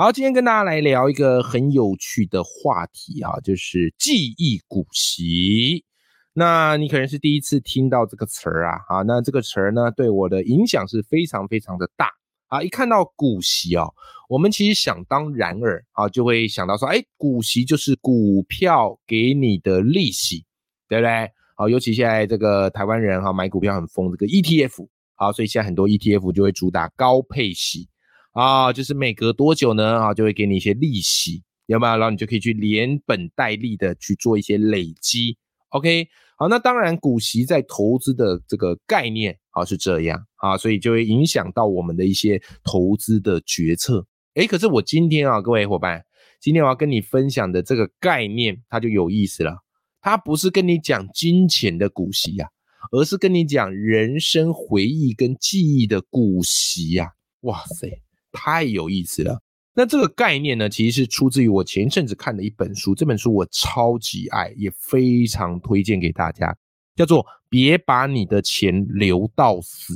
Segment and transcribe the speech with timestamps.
[0.00, 5.84] 好，今天跟大家来聊一个很有趣的话题啊，就是记忆股息。
[6.32, 12.08] 那你可能是第一次听到这个词儿啊，啊，那这个词儿呢，对我的影响是非常非常的大
[12.46, 12.62] 啊。
[12.62, 13.84] 一看到股息啊，
[14.30, 20.46] 我们其实想当然尔啊，就会想到说，哎，股息就是股票给你的利息，
[20.88, 21.30] 对不对？
[21.56, 27.89] 好，尤其现在这个台湾人哈买股票很疯，这个 ETF，好，所以现在很多 ETF 就会主打高配息。
[28.32, 30.00] 啊，就是每隔多久呢？
[30.00, 31.96] 啊，就会给你一些利息，有没有？
[31.98, 35.36] 然后你就可以去连本带利的去做一些累积。
[35.70, 44.06] OK，好，那当然股息在投资的这个概念啊是这样啊，所以就会影响到我们的一些投资的决策。
[44.34, 46.04] 诶，可是我今天啊，各位伙伴，
[46.40, 49.58] 今天我要跟你分享的这个概念，它就有意思了。
[50.00, 52.48] 它不是跟你讲金钱的股息呀，
[52.92, 57.12] 而是跟你讲人生回忆跟记忆的股息呀。
[57.42, 58.02] 哇塞！
[58.32, 59.40] 太有意思了。
[59.72, 62.94] 那这个概念呢，其实是出自于我前一阵子看的一本书。
[62.94, 66.54] 这本书我超级爱，也非常推荐给大家，
[66.96, 69.94] 叫做《别把你的钱留到死》。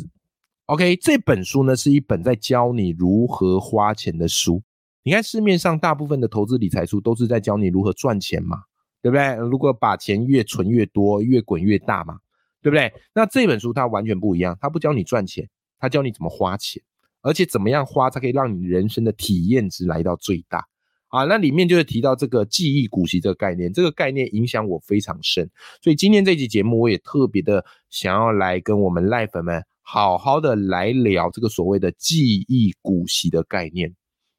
[0.66, 4.62] OK，这本书呢是一本在教你如何花钱的书。
[5.02, 8.62] 你看市面上大部分的投资理财书都是在教你如何赚钱嘛，
[9.02, 9.34] 对不对？
[9.34, 12.18] 如果把钱越存越多，越滚越大嘛，
[12.62, 12.90] 对不对？
[13.12, 15.46] 那这本书它完全不一样，它不教你赚钱，
[15.78, 16.80] 它教你怎么花钱。
[17.24, 20.64] 而且怎么样花才可以让你人生的体验值来到最大
[21.08, 21.24] 啊？
[21.24, 25.50] 那里面就是提到这个记忆股息这个概念，这个概念影响我非常深。
[25.82, 33.94] 所以今天这期节目，我也特别的想要来跟我们赖粉们好好的来聊这个所谓的记忆股息的概念。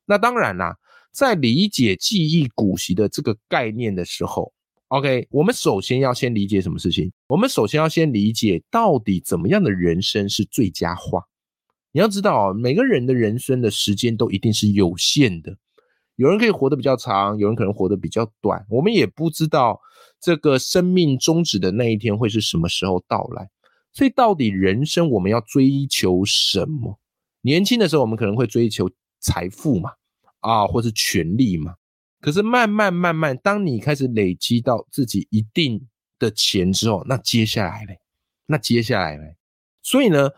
[0.06, 0.78] 那当然啦，
[1.12, 4.54] 在理解记忆股息的这个概念的时候
[4.90, 7.12] ，OK，我们首先要先理解什么事情？
[7.30, 11.24] 我们首先要先理解到底怎么样的人生是最佳化。
[11.96, 15.58] 你要知道啊，每个人的人生的时间都一定是有限的，
[16.18, 18.66] 有人可以活得比较长，有人可能活得比较短。
[18.70, 19.80] 我们也不知道
[20.20, 23.50] 这个生命终止的那一天会是什么时候到来。
[23.94, 27.00] 所以，到底人生我们要追求什么？
[27.40, 28.92] 年轻的时候，我们可能会追求
[29.22, 29.92] 财富嘛，
[30.42, 31.76] 啊，或是权力嘛。
[32.20, 35.88] 可是，慢慢慢慢，当你开始累积到自己一定
[36.20, 38.00] 的钱之后，那接下来嘞？
[38.48, 39.38] 那接下来嘞？
[39.82, 40.30] 所以呢？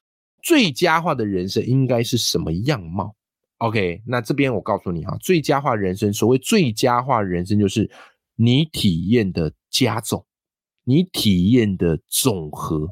[0.47, 3.13] 最佳化的人生应该是什么样貌
[3.57, 7.91] ？OK，那这边我告诉你啊，最佳化人生，所谓最佳化人生，就是
[8.37, 10.25] 你体验的加总，
[10.85, 12.87] 你体验的总和。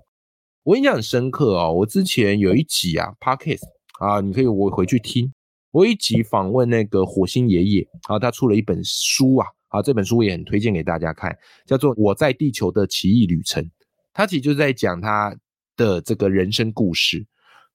[0.64, 3.64] 我印象很深刻哦，我之前有一集啊，Podcast
[4.02, 5.32] 啊，你可以我回去听，
[5.72, 11.34] 我一集访问那个火星爷爷啊，他出了一本书啊，啊，这本书也很推荐给大家看，
[11.66, 13.64] 叫做《我在地球的奇异旅程》，
[14.12, 15.34] 他其实就是在讲他
[15.78, 17.26] 的这个人生故事。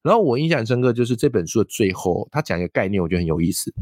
[0.02, 3.72] 然后我印象深刻，就是这本书的最后，他讲一个概念，我觉得很有意思。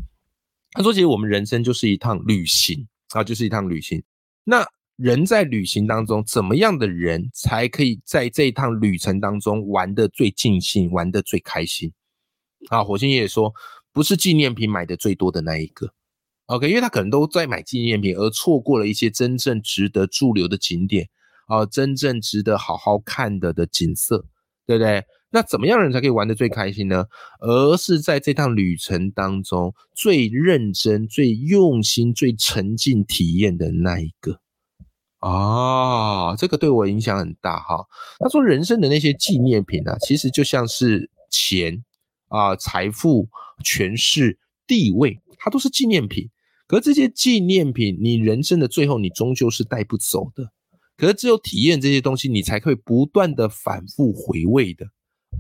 [0.72, 4.02] 他说，其实我们人生就是一趟旅行啊，就是一趟旅行。
[4.44, 11.92] 那人在旅行当中，怎么样的人才可以在这一趟旅程当中玩的最尽兴，玩的最开心？
[12.68, 13.54] 啊，火星爷爷说，
[13.92, 15.92] 不是纪念品买的最多的那一个
[16.46, 21.08] ，OK，因为他可能都在买纪念品，而错过了一些真正值得驻留的景点
[21.46, 24.26] 啊，真正值得好好看的的景色，
[24.66, 25.04] 对不对？
[25.30, 27.04] 那怎么样的人才可以玩得最开心呢？
[27.40, 34.40] 而是在这趟旅程当中最认真、最用心、最沉浸体验的那一个
[35.18, 37.84] 啊，这个对我影响很大哈。
[38.20, 41.84] 他说，人生的那些纪念品啊，其实就像是钱
[42.28, 43.28] 啊、财富、
[43.64, 46.30] 权势、地位，它都是纪念品。
[46.66, 50.52] 可是这些纪念品，你人生的最后，你终究是带不走的。
[50.96, 54.86] 可是只有体验这些东西，你才可以不断的反复回味的。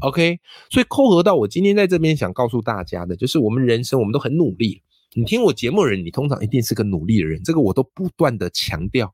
[0.00, 0.38] OK，
[0.70, 4.82] 所以扣合到我今天在这边想告诉大家的，就是我们人生我们都很努力。
[5.14, 9.12] 你听我节目的人，你通常一定是个努力的人，这个我都不断的强调，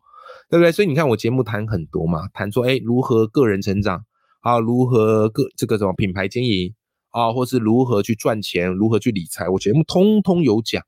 [0.51, 0.71] 对不对？
[0.73, 4.05] 所以你看我节目谈很多嘛，谈说哎如何个人成长
[4.41, 6.75] 啊，如何个这个什么品牌经营
[7.11, 10.83] 啊，或是如何去赚钱，如何去理财，我节目通通有讲，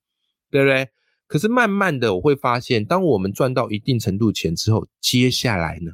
[0.50, 0.88] 对不对？
[1.26, 5.92] 可是慢慢的我会发现，当我们赚到一定程度钱之后，接下来呢，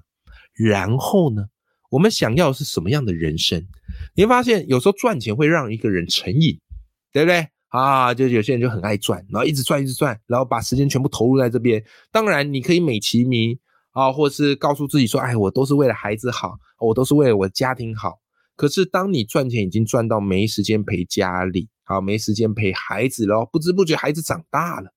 [0.55, 1.47] 然后呢？
[1.93, 3.63] 我们想要的是什么样的人生？
[4.17, 6.59] 你会发现，有时候赚钱会让一个人成瘾，
[7.13, 7.47] 对不对？
[7.69, 11.85] 啊，就有些人就很爱赚，然后一直赚一直赚，然后把时间全部投入在这边。
[12.11, 13.59] 当然，你可以美其名
[13.91, 18.15] 啊，或是告诉自己说，哎，我都是为了孩子好，我都是为了我家庭好。
[18.57, 24.91] 可是，当你赚钱已经赚到没时间陪家里，好没时间陪孩子了，不知不觉孩子长大了，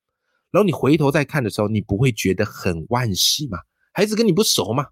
[0.50, 3.58] 然后你回头再看的时候，你不会觉得很惋惜吗？
[3.92, 4.88] 孩子跟你不熟嘛，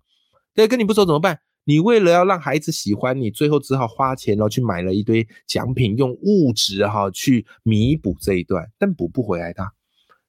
[0.53, 1.39] 对，跟你不熟怎么办？
[1.65, 9.63] 你为了要让孩子喜欢你，最后只好花钱，然后去买了一堆奖品，用物质哈去弥补这一段，但补不回来的，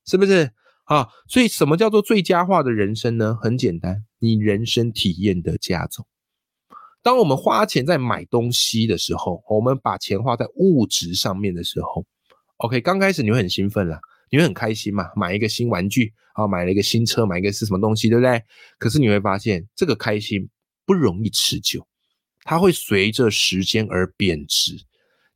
[0.07, 0.51] 是不是？
[0.85, 3.37] 啊，所以什么叫做最佳化的人生呢？
[3.41, 6.07] 很简单，你人生体验的加总。
[7.03, 12.05] 当我们花钱在买东西的时候，我们把钱花在物质上面的时候
[12.59, 13.99] ，OK，刚开始你会很兴奋啦，
[14.31, 18.43] 你会很开心嘛，买一个新玩具啊，买了一个新车，买一个是什么东西，对不对？
[18.79, 20.49] 可是你会发现，这个开心。
[20.87, 21.87] 不容易持久，
[22.43, 24.85] 它会随着时间而贬值。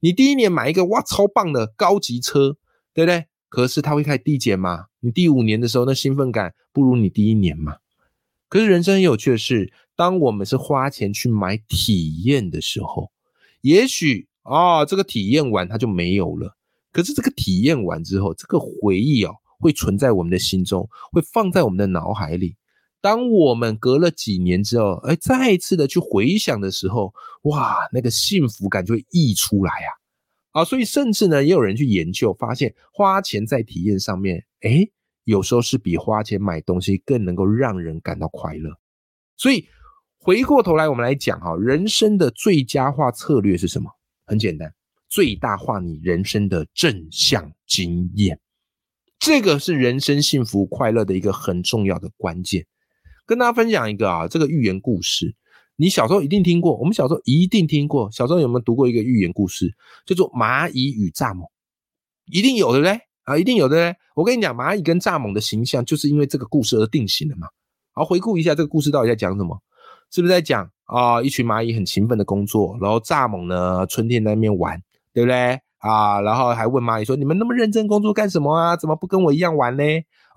[0.01, 2.57] 你第一年买一个哇超棒的高级车，
[2.95, 3.27] 对不对？
[3.49, 4.87] 可是它会开始递减嘛？
[5.01, 7.79] 你第五年的时候，那兴奋感不如你第一年嘛？
[8.49, 13.11] 可是人生很有趣的是，当我们是花钱去买体验的时候，
[13.63, 16.57] 也许啊这个体验完它就没有了。
[16.93, 22.57] 可是这个体验完之后，这个回忆哦会存在我们的心中，会放在我们的脑海里。
[23.09, 27.15] 当我们隔了几年之后，哎，再一次的去回想的时候，
[27.45, 30.61] 哇，那个幸福感就会溢出来啊！
[30.61, 34.87] 啊，所以甚至呢，也有人去研究，发现花钱在体验上面，哎，
[35.25, 38.71] 有时候是比花钱买东西更能够让人感到快乐。
[39.39, 39.67] 所以
[40.19, 43.91] 回过头来，我们来讲哈，人生的最佳化策略是什么？
[44.27, 44.71] 很简单，
[45.09, 48.39] 最大化你人生的正向经验，
[49.19, 52.67] 这个是人生幸福快乐的一个很重要的关键。
[53.29, 55.35] 跟大家分享一个啊，这个寓言故事，
[55.77, 56.75] 你小时候一定听过。
[56.79, 59.71] 我们小时候一定听过，小时候有没有读过一个寓言故事，
[60.07, 61.43] 叫做《蚂蚁与蚱蜢》？
[62.33, 62.99] 一定有，对不对？
[63.25, 63.97] 啊，一定有，对不对？
[64.15, 67.49] 我跟你讲，蚂蚁跟蚱蜢的形象就是因为这个故事而定型的嘛。
[67.93, 69.61] 好，回顾一下这个故事到底在讲什么？
[70.11, 71.21] 是不是在讲啊？
[71.21, 74.83] 一群蚂蚁很勤奋的工作，然后蚱蜢呢，春天在那边玩，
[75.13, 75.61] 对不对？
[75.77, 78.75] 啊，然后还问蚂蚁说：“你们那么认真工作干什么啊？
[78.75, 79.85] 怎么不跟我一样玩呢？”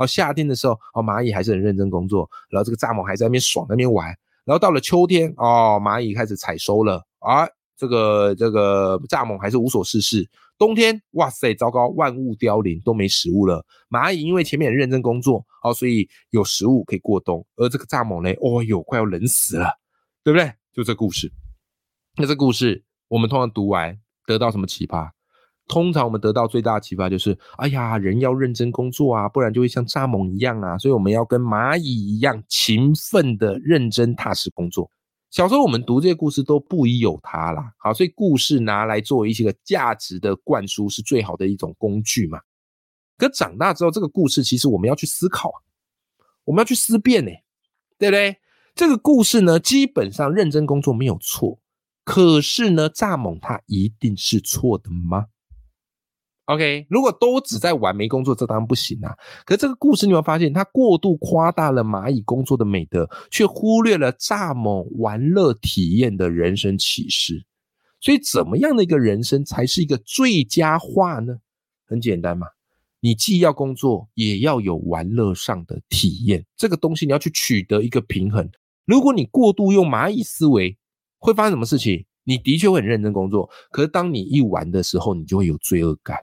[0.01, 4.07] 哦，夏天的时候，哦，蚂蚁还是很认真工作，然后这个蚱蜢还在那边爽，那边玩。
[4.43, 10.27] 然后到了秋天，哦，蚂蚁开始采收了，啊，这个这个蚱蜢还是无所事事。
[10.57, 13.65] 冬天，哇塞，糟糕，万物凋零，都没食物了。
[13.89, 19.69] 蚂蚁因为前面很认真工作，哦，所以有食物可以过冬，而这个蚱蜢呢，哦哟，快要冷死了，
[20.23, 20.51] 对不对？
[20.73, 21.31] 就这故事。
[22.15, 25.13] 那这故事我们通常读完得到什么启发？
[25.71, 30.77] 通常我们得到最大的启发就是，哎呀，人要认真工作啊，不然就会像蚱蜢一样啊。
[30.77, 34.91] 所以我们要跟蚂蚁一样勤奋的认真踏实工作。
[35.29, 42.37] 小时候我们读这些故事都不疑有他啦，好，所以故事拿来做一些个价值的灌输是最好的一种工具嘛。
[43.17, 45.49] 可长大之后，这个故事其实我们要去思考，
[46.43, 47.31] 我们要去思辨呢，
[47.97, 48.35] 对不对？
[48.75, 51.59] 这个故事呢，基本上认真工作没有错，
[52.03, 55.27] 可是呢，蚱蜢它一定是错的吗
[56.45, 59.15] ？OK，如果都只在玩没工作，这当然不行啊。
[59.45, 67.45] 可是这个故事你会发现，它过度夸大了蚂蚁工作的美德，却忽略了蚱蜢玩乐体验的人生启示。
[68.01, 71.37] 所以，怎么样的一个人生才是一个最佳化呢？
[71.85, 72.47] 很简单嘛，
[72.99, 76.43] 你既要工作，也要有玩乐上的体验。
[76.57, 78.49] 这个东西你要去取得一个平衡。
[78.85, 80.75] 如果你过度用蚂蚁思维，
[81.19, 82.03] 会发生什么事情？
[82.23, 86.17] 你的确会很认真工作，可是当你一玩的时候，你就会有罪恶感。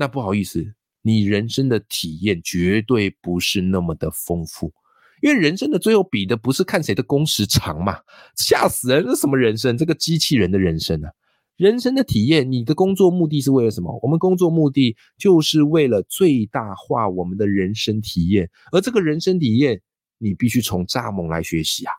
[0.00, 0.66] 那不好意思，
[1.02, 4.72] 你人生的体验绝对不是那么的丰富，
[5.20, 8.00] 因为人生的最后比的不是看谁的工时长嘛，
[8.34, 9.04] 吓死人！
[9.04, 9.76] 这什么人生？
[9.76, 11.12] 这个机器人的人生啊！
[11.58, 14.00] 人生的体验，你的工作目的是为了什么？
[14.02, 19.82] 我们工作目的就是为了最大化我们的人生体验，而这个人生体验，
[20.16, 21.92] 你必须从蚱蜢来学习啊！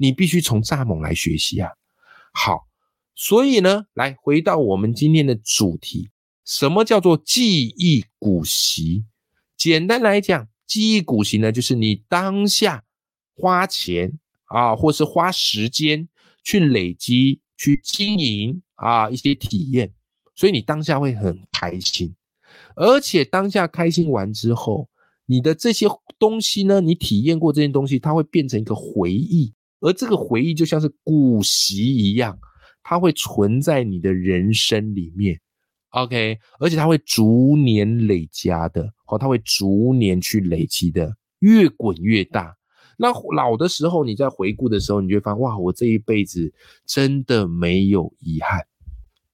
[0.00, 1.70] 你必须从蚱蜢来学习啊！
[2.34, 2.66] 好，
[3.14, 6.10] 所以呢，来回到我们今天的主题。
[6.46, 9.04] 什么叫做记忆股息？
[9.56, 12.84] 简单来讲，记忆股息呢，就是你当下
[13.34, 16.08] 花钱啊，或是花时间
[16.44, 19.92] 去累积、去经营啊一些体验，
[20.36, 22.14] 所以你当下会很开心。
[22.76, 24.88] 而且当下开心完之后，
[25.26, 32.38] 你的这些东西呢，你体验过这些东西，它会变成一个回忆，而这个回忆就像是股息一样，
[32.84, 35.40] 它会存在你的人生里面。
[35.96, 42.54] OK，而且它会逐年累加的，哦，它会逐年去累积的，越滚越大。
[42.98, 46.52] 那老的时候，你在回顾的时候，你就会发现，哇，我这一辈子
[46.84, 48.60] 真的没有遗憾。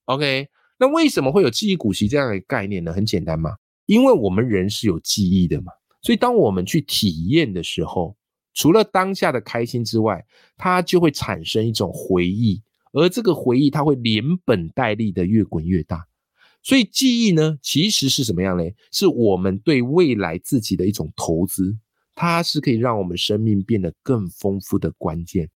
[0.05, 2.93] OK，那为什么会有记忆股息这样的概念呢？
[2.93, 8.17] 很简单嘛，因为我们人是有记忆的嘛，所以当我们去体验的时候，
[8.55, 10.25] 除了当下的开心之外，
[10.57, 16.07] 它就会产生一种回忆，而这个回忆它会连本带利的越滚越大。
[16.63, 18.75] 所以记忆呢，其实是什么样嘞？
[18.93, 21.77] 是我们对未来自己的一种投资，
[22.15, 25.51] 它是可以让我们生命变得更丰富的关键。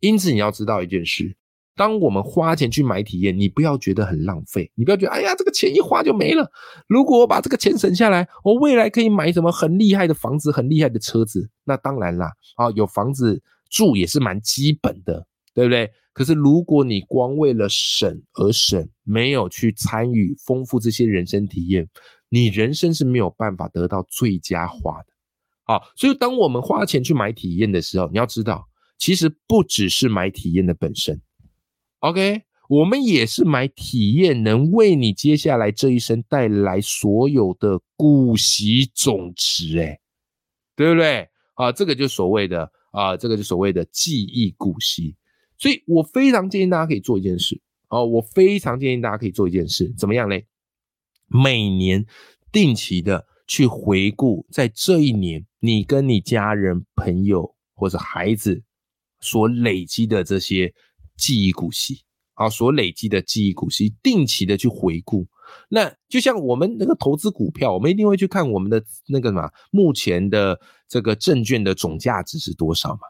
[0.00, 1.36] 因此，你要知道一件事：
[1.76, 6.50] 当我们花钱去买体验，你不要觉得很浪费，你不要觉得哎呀，这个钱一花就没了。
[6.88, 11.48] 如果我把这个钱省下来，我未来可以买什么很厉害的房子、很厉害的车子？
[11.64, 15.90] 那当然啦，啊，有房子住也是蛮基本的，对不对？
[16.20, 21.88] 可是，如果你光为了省而省，没有去参与丰富这些人生体验，
[22.28, 25.06] 你人生是没有办法得到最佳化的。
[25.64, 31.18] 好，所以当我们花钱去买体验的时候，你要知道，其实不只是买体验的本身
[32.00, 39.98] ，OK，我们也是买体验能为你接下来这一生带来所有的股息总值，哎，
[40.76, 41.26] 对不对？
[41.54, 45.16] 啊，这个就所谓的啊，这个就所谓的记忆股息。
[45.60, 50.46] 所以我非常建议大家可以做一件事哦，我非常建议大家可以做一件事，怎么样嘞？
[51.26, 52.06] 每年
[52.50, 58.62] 定期的去回顾，在这一年你跟你家人、朋友或者孩子
[59.20, 60.72] 所累积的这些
[61.16, 65.28] 记忆股息，啊，所累积的记忆股息，定期的去回顾。
[65.68, 73.00] 那就像我们那个投资股票，我们一定会去看我们的那个什么目前的这个证券的总价值是多少嘛。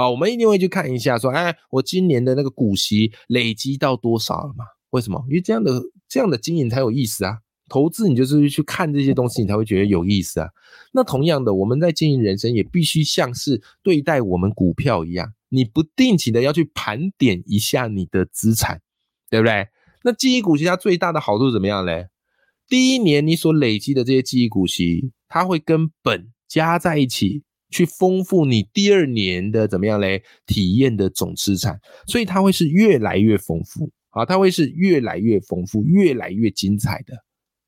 [0.00, 4.64] 啊，我们一定会去看一下，说，哎，我今年的那个股息累积到多少了嘛？
[4.90, 5.22] 为什么？
[5.28, 7.38] 因为这样的这样的经营才有意思啊！
[7.68, 10.48] 投资你就是去看这些东西，你才会觉得有意思啊。
[10.92, 18.80] 那同样的，我们在经营人生也必须像是对待我们股票一样，你不定期的要去盘点一下你的资产，
[19.28, 19.68] 对不对？
[20.02, 22.08] 那记忆股息它最大的好处怎么样嘞？
[22.66, 27.44] 第一年你所累积的这些记忆股息，它会跟本加在一起。
[27.70, 30.22] 去丰富你第二年的怎么样嘞？
[30.44, 37.14] 体验的总资产，所以它会是越来越丰富，啊，它会是越来越丰富、越来越精彩的。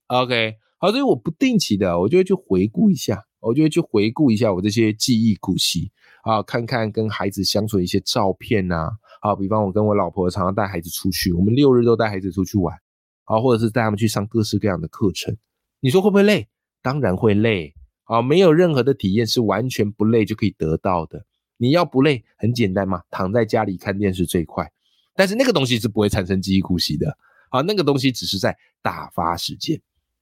[0.08, 5.90] OK，好，所以我不定期的，我就会去回顾一下，我就会去回顾一下我这些记忆股息
[6.24, 8.90] 啊，看看跟孩子相处的一些照片呐，
[9.20, 12.76] 好，比方我跟我老婆常常带孩子出去，我们六日都带孩子出去玩，
[13.24, 15.36] 啊，或者是带他们去上各式各样的课程，
[15.80, 16.48] 你说会不会累？
[16.82, 17.72] 当然会累。
[18.04, 21.24] 啊，没有任何的体验是完全不累就可以得到的。
[21.56, 24.70] 你要不累，很简单嘛，躺在家里看电视最快。
[25.14, 27.16] 但是那个东西是不会产生记忆股息的。
[27.50, 29.80] 啊，那个东西只是在打发时间，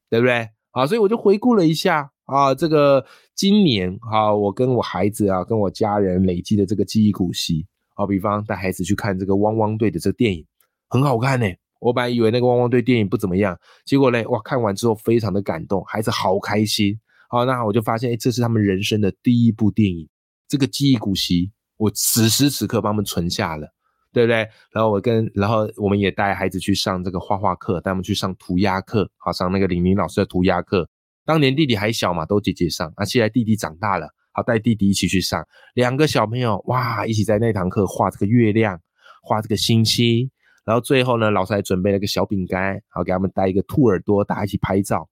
[0.09, 0.49] 对不对？
[0.71, 7.65] 啊，所以我就回顾了一下啊，这个今年啊，我跟我孩子啊，跟我家人累积的这个记忆股息。
[7.95, 10.45] 啊，比方带孩子去看这个汪汪队的这个电影，
[10.89, 11.45] 很好看呢。
[11.79, 16.99] 我本来以为那个汪汪队电影不怎么样，结果呢，哇，看完之后非常的感动，孩子好开心。
[17.31, 20.05] 好，那我就发现，哎，这是他们人生的第一部电影，
[20.49, 23.73] 这个记忆股息，我此时此刻帮他们存下了，
[24.11, 24.45] 对不对？
[24.73, 30.89] 然后我跟，然后我们也带孩子去上这个画画课，带他们去上涂鸦课，好，上那个李明老师的涂鸦课。
[31.23, 35.41] 当年弟弟还小嘛，都姐姐上，啊，现在弟弟长大了，好，带弟弟一起去上，
[35.75, 38.77] 两个小朋友哇，一起在那堂课画这个月亮，
[39.23, 40.29] 画这个星星，
[40.65, 45.07] 然后最后呢，老师还准备了个小饼干，好，给他们带一个兔耳朵，大家一起拍照。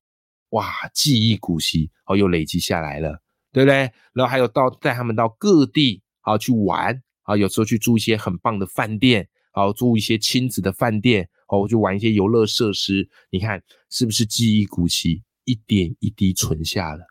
[0.50, 3.91] 哇，记忆股息哦，又累积下来了，对不对？
[4.13, 13.08] 然后还有到带他们到各地啊去玩啊，有时候去住一些很棒的饭店，啊住一些亲子的饭店哦，去玩一些游乐设施。
[13.29, 17.06] 你看是不是记忆股息一点一滴存下了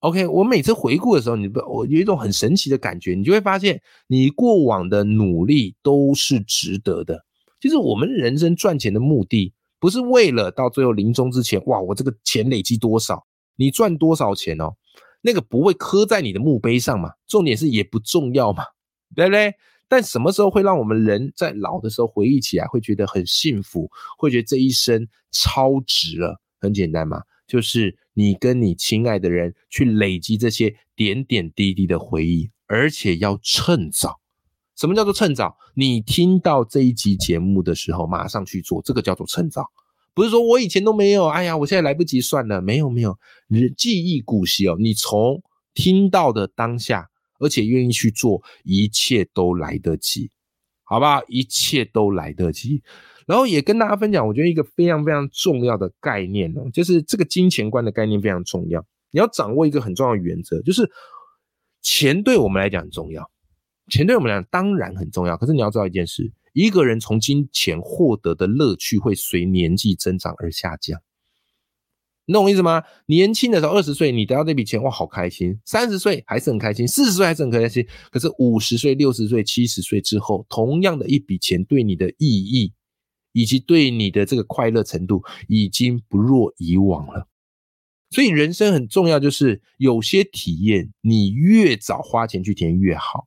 [0.00, 7.24] ？OK，我每次回顾的时候，你不我有一种很神奇的感觉，你就会发现你过往的努力都是值得的。
[7.60, 9.54] 其实我们人生赚钱的目的。
[9.82, 14.72] 不是为了到最后临终之前，哇，我这个钱累积多少，你赚多少钱哦，
[15.22, 17.10] 那个不会刻在你的墓碑上嘛？
[17.26, 18.62] 重点是也不重要嘛，
[19.16, 19.52] 对不对？
[19.88, 26.40] 但什么时候会让我们人在老的时候回忆起来，会觉得很幸福，会觉得这一生超值了？
[26.60, 34.20] 很简单嘛，就是你跟你亲爱的人去累积这些点点滴滴的回忆，而且要趁早。
[34.82, 35.56] 什么叫做趁早？
[35.76, 39.64] 你听到这一集节目的时候，马上去做，这个叫做趁早。
[40.12, 44.74] 不是说我以前都没有，哎呀，我现在来不及算了，没有没有，你记忆古稀哦。
[44.80, 45.40] 你从
[45.72, 47.08] 听到的当下，
[47.38, 50.28] 而且愿意去做，一切都来得及，
[50.82, 51.22] 好不好？
[51.28, 52.82] 一切都来得及。
[53.24, 58.84] 然后也跟大家分享，我觉得一个非常非常重要的概念哦，就是这个金钱观的概念非常重要。
[59.12, 60.90] 你要掌握一个很重要的原则，就是
[61.82, 63.30] 钱对我们来讲很重要。
[63.92, 70.98] 钱对我们来讲当然很重要，可是你要知道一件事，一个人从金钱获得的乐趣会随年纪增长而下降。
[72.24, 72.84] 你懂我意思吗？
[73.04, 77.86] 年轻的时候，二十岁你得到这笔钱，哇，好开心；三十岁还是很开心，四十岁还是很开心。
[78.10, 82.72] 可是五十岁、六十岁、七十岁之后，同样的一笔钱对你的意义，
[83.32, 87.28] 以及对你的这个快乐程度，已经不若以往了。
[88.08, 93.26] 所以人生很重要，就是有些体验，你越早花钱去体验越好。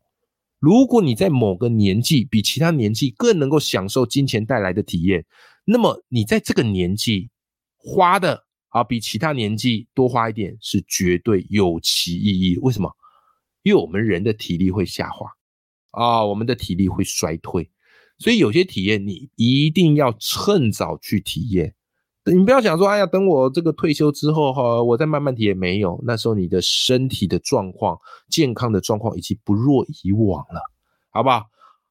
[0.66, 5.24] 如果你在某个年纪比其他年纪更能够享受金钱带来的体验，
[5.64, 7.30] 那么你在这个年纪
[7.78, 8.44] 花的。
[8.70, 12.58] 啊，比其他年纪多花一点是绝对有其意义。
[12.58, 12.92] 为什么？
[13.64, 15.30] 因为我们人的体力会下滑
[15.92, 17.70] 啊，我们的体力会衰退，
[18.18, 21.74] 所以有些体验你一定要趁早去体验。
[22.34, 25.54] 你不要想说，哎呀，等我这个退休之后哈，我再慢慢提也。
[25.54, 27.98] 没有，那时候你的身体的状况、
[28.30, 30.60] 健康的状况已经不若以往了，
[31.12, 31.44] 好不好？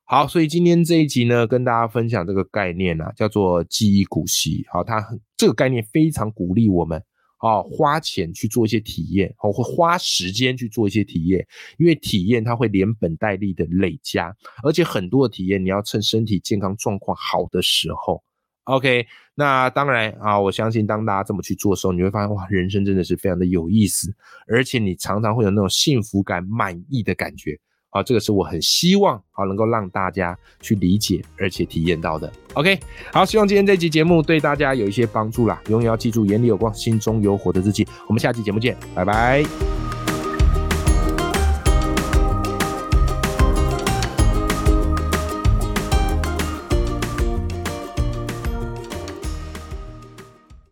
[0.06, 4.66] 好，所以今天这一集呢，跟大家分享这个概念啊，叫做记忆股息。
[4.70, 5.02] 好，它
[5.36, 7.02] 这个概念非常鼓励我们
[7.38, 11.46] 啊，花钱去做一些体验，哦，会花时间去做一些体验，
[11.78, 18.22] 因为体验它会连本带利的累加，而且很多的体验你要趁身体健康状况好的时候。
[18.64, 24.14] OK，那当然啊，我相信当大家这么去做的时候，你会发现哇，人生真的是非常的有意思，
[24.46, 27.58] 而且你常常会有那种幸福感、满意的感觉。
[27.90, 32.32] 啊，这个是我很希望啊能够让大家去理解而且体验到的。
[32.54, 32.76] OK，
[33.12, 35.62] 好，希望今天这期节目对大家有一些帮助啦。
[35.68, 37.86] 永远要记住，眼里有光，心中有火的自己。
[38.08, 39.83] 我们下期节目见，拜拜。